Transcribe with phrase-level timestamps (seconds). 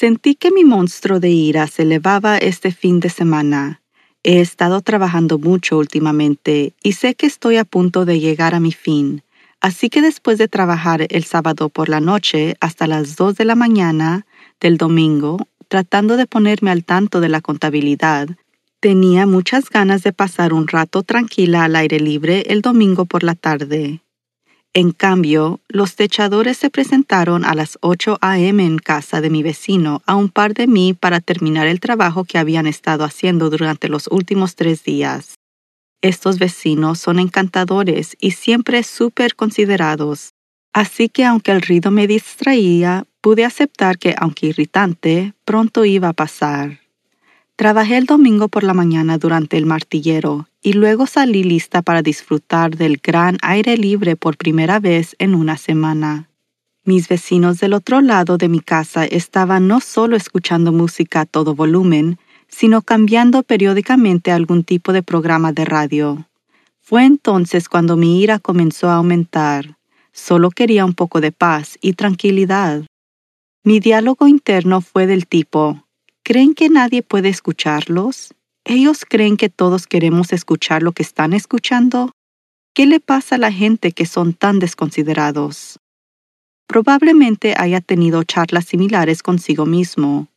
[0.00, 3.82] Sentí que mi monstruo de ira se elevaba este fin de semana.
[4.22, 8.72] He estado trabajando mucho últimamente y sé que estoy a punto de llegar a mi
[8.72, 9.22] fin.
[9.60, 13.56] Así que después de trabajar el sábado por la noche hasta las 2 de la
[13.56, 14.24] mañana
[14.58, 18.30] del domingo, tratando de ponerme al tanto de la contabilidad,
[18.80, 23.34] tenía muchas ganas de pasar un rato tranquila al aire libre el domingo por la
[23.34, 24.00] tarde.
[24.72, 28.64] En cambio, los techadores se presentaron a las 8 a.m.
[28.64, 32.38] en casa de mi vecino a un par de mí para terminar el trabajo que
[32.38, 35.34] habían estado haciendo durante los últimos tres días.
[36.02, 40.30] Estos vecinos son encantadores y siempre súper considerados,
[40.72, 46.12] así que aunque el ruido me distraía, pude aceptar que, aunque irritante, pronto iba a
[46.12, 46.79] pasar.
[47.60, 52.74] Trabajé el domingo por la mañana durante el martillero y luego salí lista para disfrutar
[52.74, 56.30] del gran aire libre por primera vez en una semana.
[56.86, 61.54] Mis vecinos del otro lado de mi casa estaban no solo escuchando música a todo
[61.54, 66.26] volumen, sino cambiando periódicamente algún tipo de programa de radio.
[66.80, 69.76] Fue entonces cuando mi ira comenzó a aumentar.
[70.12, 72.86] Solo quería un poco de paz y tranquilidad.
[73.64, 75.84] Mi diálogo interno fue del tipo,
[76.22, 78.34] ¿Creen que nadie puede escucharlos?
[78.64, 82.12] ¿Ellos creen que todos queremos escuchar lo que están escuchando?
[82.74, 85.80] ¿Qué le pasa a la gente que son tan desconsiderados?
[86.66, 90.28] Probablemente haya tenido charlas similares consigo mismo.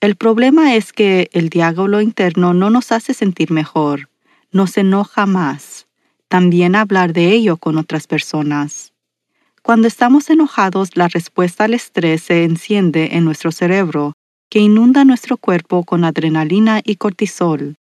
[0.00, 4.08] El problema es que el diálogo interno no nos hace sentir mejor,
[4.50, 5.86] nos enoja más.
[6.28, 8.92] También hablar de ello con otras personas.
[9.62, 14.15] Cuando estamos enojados, la respuesta al estrés se enciende en nuestro cerebro
[14.48, 17.76] que inunda nuestro cuerpo con adrenalina y cortisol.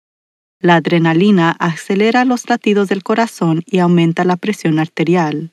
[0.60, 5.50] La adrenalina acelera los latidos del corazón y aumenta la presión arterial.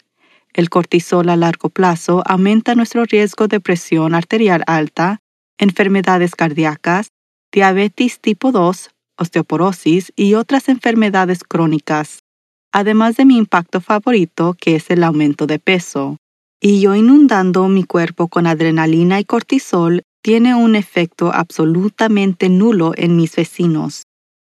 [0.54, 5.20] El cortisol a largo plazo aumenta nuestro riesgo de presión arterial alta,
[5.58, 7.12] enfermedades cardíacas,
[7.52, 12.24] diabetes tipo 2, osteoporosis y otras enfermedades crónicas,
[12.72, 16.18] además de mi impacto favorito que es el aumento de peso.
[16.62, 23.16] Y yo inundando mi cuerpo con adrenalina y cortisol tiene un efecto absolutamente nulo en
[23.16, 24.04] mis vecinos.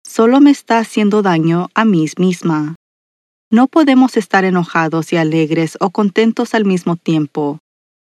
[0.03, 2.75] Solo me está haciendo daño a mí misma.
[3.49, 7.59] No podemos estar enojados y alegres o contentos al mismo tiempo.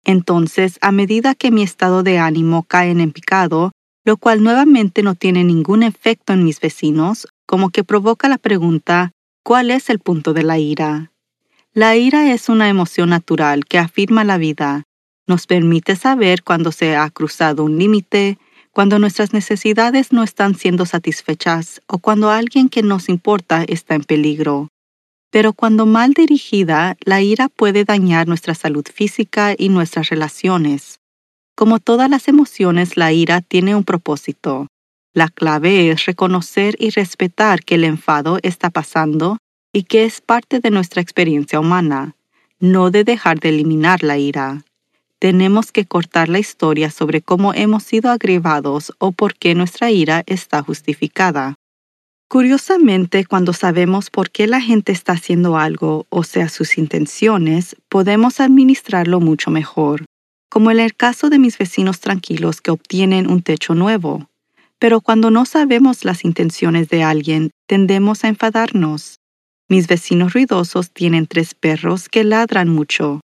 [0.03, 3.71] Entonces, a medida que mi estado de ánimo cae en picado,
[4.03, 9.11] lo cual nuevamente no tiene ningún efecto en mis vecinos, como que provoca la pregunta,
[9.44, 11.11] ¿cuál es el punto de la ira?
[11.73, 14.83] La ira es una emoción natural que afirma la vida,
[15.27, 18.37] nos permite saber cuando se ha cruzado un límite,
[18.71, 24.03] cuando nuestras necesidades no están siendo satisfechas o cuando alguien que nos importa está en
[24.03, 24.69] peligro.
[25.29, 30.99] Pero cuando mal dirigida, la ira puede dañar nuestra salud física y nuestras relaciones.
[31.55, 34.67] Como todas las emociones, la ira tiene un propósito.
[35.13, 39.38] La clave es reconocer y respetar que el enfado está pasando
[39.73, 42.15] y que es parte de nuestra experiencia humana,
[42.59, 44.63] no de dejar de eliminar la ira
[45.21, 50.23] tenemos que cortar la historia sobre cómo hemos sido agrevados o por qué nuestra ira
[50.25, 51.53] está justificada.
[52.27, 58.39] Curiosamente, cuando sabemos por qué la gente está haciendo algo, o sea, sus intenciones, podemos
[58.39, 60.06] administrarlo mucho mejor,
[60.50, 64.27] como en el caso de mis vecinos tranquilos que obtienen un techo nuevo.
[64.79, 69.19] Pero cuando no sabemos las intenciones de alguien, tendemos a enfadarnos.
[69.69, 73.21] Mis vecinos ruidosos tienen tres perros que ladran mucho.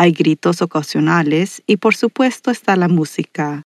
[0.00, 3.64] Hay gritos ocasionales y por supuesto está la música.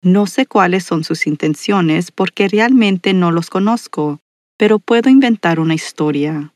[0.00, 4.20] No sé cuáles son sus intenciones porque realmente no los conozco,
[4.56, 6.54] pero puedo inventar una historia.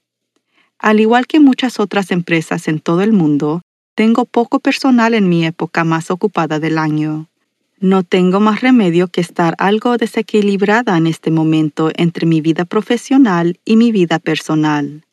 [0.79, 3.63] Al igual que muchas otras empresas en todo el mundo,
[3.97, 7.27] tengo poco personal en mi época más ocupada del año.
[7.81, 13.59] No tengo más remedio que estar algo desequilibrada en este momento entre mi vida profesional
[13.65, 15.06] y mi vida personal.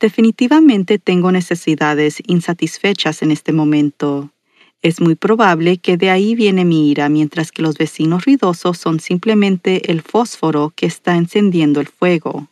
[0.00, 4.30] Definitivamente tengo necesidades insatisfechas en este momento.
[4.80, 9.00] Es muy probable que de ahí viene mi ira, mientras que los vecinos ruidosos son
[9.00, 12.46] simplemente el fósforo que está encendiendo el fuego.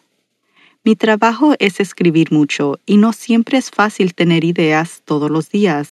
[0.82, 5.90] Mi trabajo es escribir mucho y no siempre es fácil tener ideas todos los días.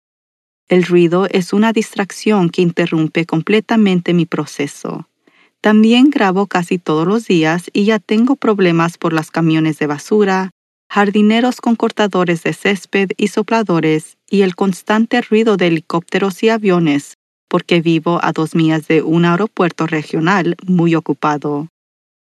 [0.69, 5.09] El ruido es una distracción que interrumpe completamente mi proceso.
[5.59, 10.51] También grabo casi todos los días y ya tengo problemas por los camiones de basura,
[10.91, 17.17] jardineros con cortadores de césped y sopladores y el constante ruido de helicópteros y aviones,
[17.47, 21.69] porque vivo a dos millas de un aeropuerto regional muy ocupado.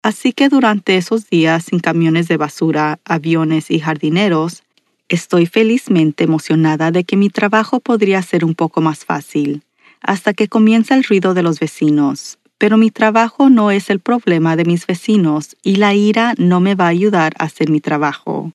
[0.04, 4.64] Así que durante esos días sin camiones de basura, aviones y jardineros,
[5.08, 9.64] estoy felizmente emocionada de que mi trabajo podría ser un poco más fácil,
[10.02, 14.56] hasta que comienza el ruido de los vecinos, pero mi trabajo no es el problema
[14.56, 18.52] de mis vecinos y la ira no me va a ayudar a hacer mi trabajo.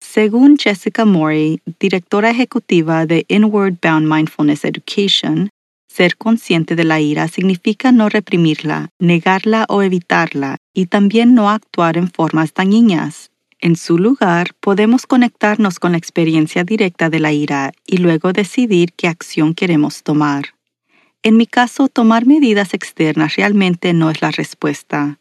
[0.00, 5.50] Según Jessica Morey, directora ejecutiva de Inward Bound Mindfulness Education,
[5.86, 11.98] ser consciente de la ira significa no reprimirla, negarla o evitarla y también no actuar
[11.98, 13.30] en formas dañinas.
[13.60, 18.94] En su lugar, podemos conectarnos con la experiencia directa de la ira y luego decidir
[18.94, 20.55] qué acción queremos tomar.
[21.26, 25.18] En mi caso, tomar medidas externas realmente no es la respuesta.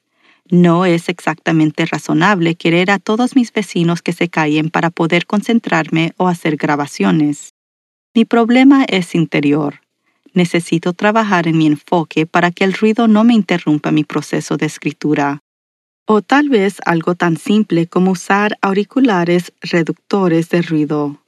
[0.52, 6.14] No es exactamente razonable querer a todos mis vecinos que se callen para poder concentrarme
[6.18, 7.56] o hacer grabaciones.
[8.14, 9.82] Mi problema es interior.
[10.36, 14.68] Necesito trabajar en mi enfoque para que el ruido no me interrumpa mi proceso de
[14.68, 15.40] escritura.
[16.06, 21.25] O tal vez algo tan simple como usar auriculares reductores de ruido.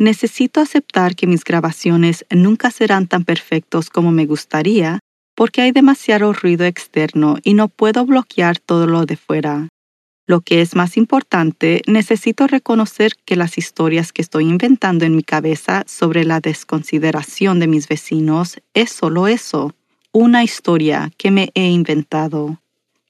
[0.00, 4.98] Necesito aceptar que mis grabaciones nunca serán tan perfectos como me gustaría
[5.34, 9.68] porque hay demasiado ruido externo y no puedo bloquear todo lo de fuera.
[10.26, 15.22] Lo que es más importante, necesito reconocer que las historias que estoy inventando en mi
[15.22, 19.74] cabeza sobre la desconsideración de mis vecinos es solo eso,
[20.12, 22.58] una historia que me he inventado.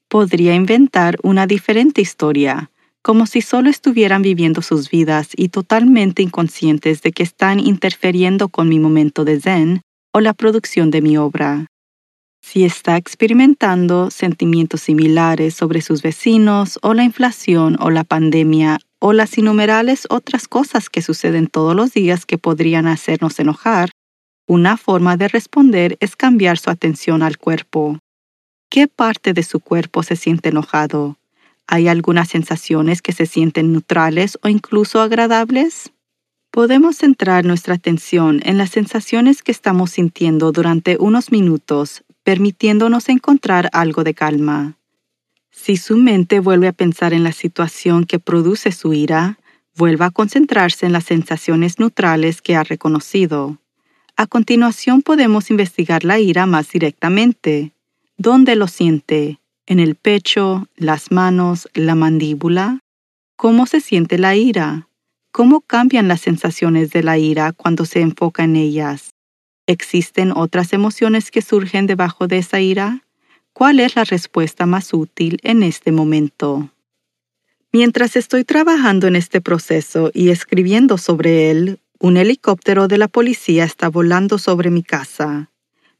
[0.09, 2.69] Podría inventar una diferente historia,
[3.03, 8.69] como si solo estuvieran viviendo sus vidas y totalmente inconscientes de que están interfiriendo con
[8.69, 9.81] mi momento de zen
[10.13, 11.67] o la producción de mi obra.
[12.43, 19.13] Si está experimentando sentimientos similares sobre sus vecinos o la inflación o la pandemia o
[19.13, 23.91] las innumerables otras cosas que suceden todos los días que podrían hacernos enojar,
[24.49, 27.99] una forma de responder es cambiar su atención al cuerpo.
[28.69, 31.20] ¿Qué parte de su cuerpo se siente enojado?
[31.73, 35.93] ¿Hay algunas sensaciones que se sienten neutrales o incluso agradables?
[36.51, 43.71] Podemos centrar nuestra atención en las sensaciones que estamos sintiendo durante unos minutos, permitiéndonos encontrar
[43.73, 44.79] algo de calma.
[45.53, 49.39] Si su mente vuelve a pensar en la situación que produce su ira,
[49.77, 53.59] vuelva a concentrarse en las sensaciones neutrales que ha reconocido.
[54.17, 57.75] A continuación podemos investigar la ira más directamente.
[58.17, 59.40] ¿Dónde lo siente?
[59.71, 62.81] En el pecho, las manos, la mandíbula.
[63.37, 64.89] ¿Cómo se siente la ira?
[65.31, 69.15] ¿Cómo cambian las sensaciones de la ira cuando se enfoca en ellas?
[69.69, 73.05] ¿Existen otras emociones que surgen debajo de esa ira?
[73.53, 76.69] ¿Cuál es la respuesta más útil en este momento?
[77.71, 83.63] Mientras estoy trabajando en este proceso y escribiendo sobre él, un helicóptero de la policía
[83.63, 85.50] está volando sobre mi casa.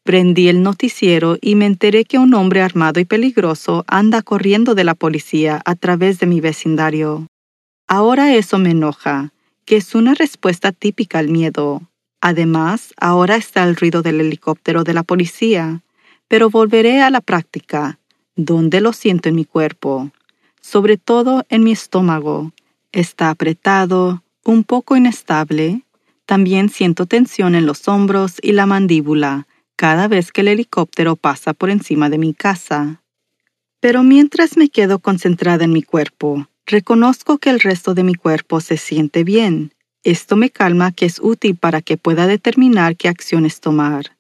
[0.03, 4.85] Prendí el noticiero y me enteré que un hombre armado y peligroso anda corriendo de
[4.85, 7.27] la policía a través de mi vecindario.
[7.87, 9.33] Ahora eso me enoja,
[9.67, 11.83] que es una respuesta típica al miedo.
[12.21, 15.83] Además, ahora está el ruido del helicóptero de la policía.
[16.29, 17.99] Pero volveré a la práctica,
[18.37, 20.11] donde lo siento en mi cuerpo,
[20.61, 22.53] sobre todo en mi estómago.
[22.93, 25.83] Está apretado, un poco inestable.
[26.27, 29.49] También siento tensión en los hombros y la mandíbula,
[29.81, 33.01] cada vez que el helicóptero pasa por encima de mi casa.
[33.81, 38.61] Pero mientras me quedo concentrada en mi cuerpo, reconozco que el resto de mi cuerpo
[38.61, 39.73] se siente bien.
[40.05, 44.19] Esto me calma que es útil para que pueda determinar qué acciones tomar.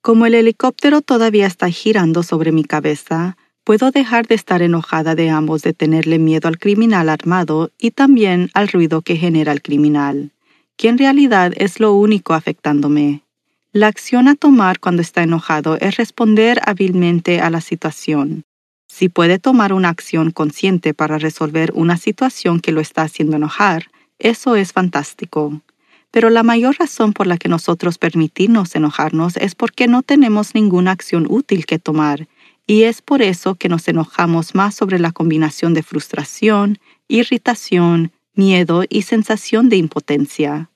[0.00, 5.28] Como el helicóptero todavía está girando sobre mi cabeza, puedo dejar de estar enojada de
[5.28, 10.30] ambos de tenerle miedo al criminal armado y también al ruido que genera el criminal,
[10.76, 13.24] que en realidad es lo único afectándome.
[13.72, 18.42] La acción a tomar cuando está enojado es responder hábilmente a la situación.
[18.88, 23.90] Si puede tomar una acción consciente para resolver una situación que lo está haciendo enojar,
[24.18, 25.62] eso es fantástico.
[26.10, 30.90] pero la mayor razón por la que nosotros permitimos enojarnos es porque no tenemos ninguna
[30.90, 32.26] acción útil que tomar,
[32.66, 38.84] y es por eso que nos enojamos más sobre la combinación de frustración, irritación, miedo
[38.88, 40.70] y sensación de impotencia.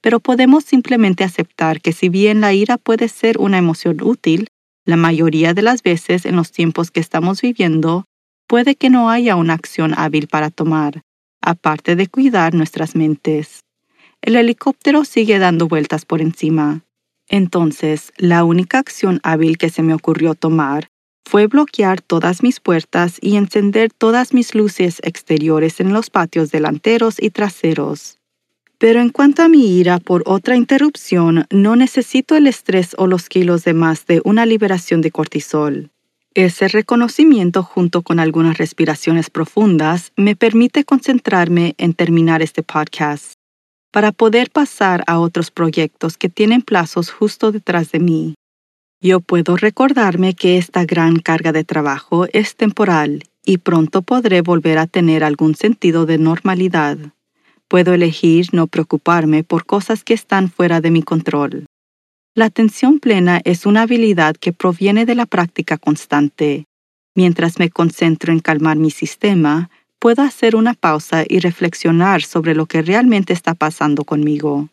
[0.00, 4.48] Pero podemos simplemente aceptar que si bien la ira puede ser una emoción útil,
[4.84, 8.04] la mayoría de las veces en los tiempos que estamos viviendo,
[8.46, 11.02] puede que no haya una acción hábil para tomar,
[11.40, 13.60] aparte de cuidar nuestras mentes.
[14.22, 16.82] El helicóptero sigue dando vueltas por encima.
[17.28, 20.88] Entonces, la única acción hábil que se me ocurrió tomar
[21.28, 27.20] fue bloquear todas mis puertas y encender todas mis luces exteriores en los patios delanteros
[27.20, 28.18] y traseros.
[28.78, 33.28] Pero en cuanto a mi ira por otra interrupción, no necesito el estrés o los
[33.28, 35.90] kilos de más de una liberación de cortisol.
[36.34, 43.32] Ese reconocimiento junto con algunas respiraciones profundas me permite concentrarme en terminar este podcast
[43.90, 48.34] para poder pasar a otros proyectos que tienen plazos justo detrás de mí.
[49.00, 54.76] Yo puedo recordarme que esta gran carga de trabajo es temporal y pronto podré volver
[54.76, 56.98] a tener algún sentido de normalidad.
[57.68, 61.66] Puedo elegir no preocuparme por cosas que están fuera de mi control.
[62.34, 66.66] La atención plena es una habilidad que proviene de la práctica constante.
[67.14, 72.66] Mientras me concentro en calmar mi sistema, puedo hacer una pausa y reflexionar sobre lo
[72.66, 74.68] que realmente está pasando conmigo.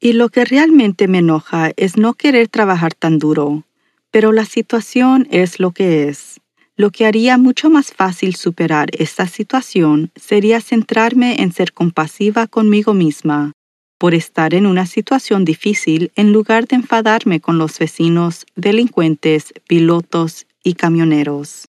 [0.00, 3.64] Y lo que realmente me enoja es no querer trabajar tan duro,
[4.10, 6.41] pero la situación es lo que es.
[6.76, 12.94] Lo que haría mucho más fácil superar esta situación sería centrarme en ser compasiva conmigo
[12.94, 13.52] misma,
[13.98, 20.46] por estar en una situación difícil en lugar de enfadarme con los vecinos, delincuentes, pilotos
[20.64, 21.66] y camioneros.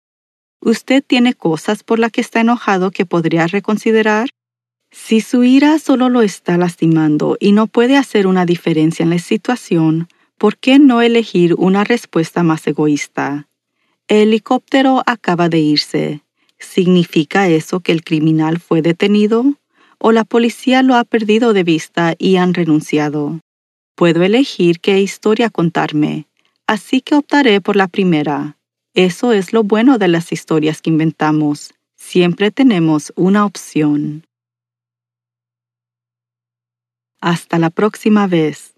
[0.61, 4.29] ¿Usted tiene cosas por las que está enojado que podría reconsiderar?
[4.91, 9.19] Si su ira solo lo está lastimando y no puede hacer una diferencia en la
[9.21, 13.48] situación, ¿por qué no elegir una respuesta más egoísta?
[14.09, 16.23] El helicóptero acaba de irse.
[16.59, 19.45] ¿Significa eso que el criminal fue detenido?
[19.99, 23.41] ¿O la policía lo ha perdido de vista y han renunciado?
[23.95, 26.27] Puedo elegir qué historia contarme,
[26.67, 28.57] así que optaré por la primera.
[28.95, 31.75] Eso es lo bueno de las historias que inventamos.
[31.95, 34.25] Siempre tenemos una opción.
[37.21, 38.78] Hasta la próxima vez.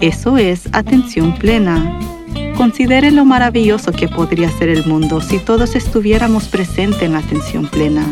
[0.00, 1.98] eso es atención plena.
[2.56, 7.66] Considere lo maravilloso que podría ser el mundo si todos estuviéramos presentes en la atención
[7.66, 8.04] plena.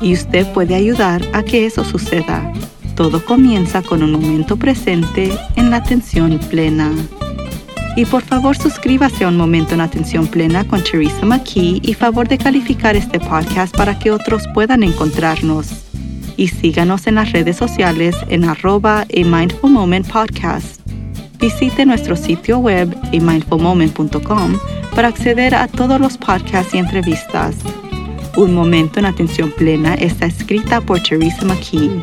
[0.00, 2.52] Y usted puede ayudar a que eso suceda.
[2.94, 6.92] Todo comienza con un momento presente en la atención plena.
[7.96, 12.28] Y por favor suscríbase a Un Momento en Atención Plena con Teresa McKee y favor
[12.28, 15.68] de calificar este podcast para que otros puedan encontrarnos.
[16.36, 20.87] Y síganos en las redes sociales en arroba a Mindful Moment Podcast.
[21.38, 24.58] Visite nuestro sitio web mindfulmoment.com
[24.94, 27.54] para acceder a todos los podcasts y entrevistas.
[28.36, 32.02] Un momento en atención plena está escrita por Teresa McKee.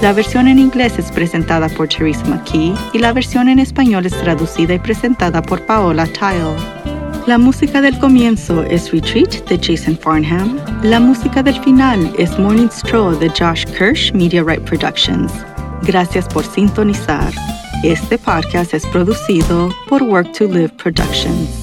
[0.00, 4.20] La versión en inglés es presentada por Teresa McKee y la versión en español es
[4.20, 6.56] traducida y presentada por Paola Tile.
[7.28, 10.58] La música del comienzo es Retreat de Jason Farnham.
[10.82, 15.32] La música del final es Morning Stroll de Josh Kirsch Media Right Productions.
[15.82, 17.32] Gracias por sintonizar.
[17.82, 21.61] Este podcast es producido por Work to Live Productions.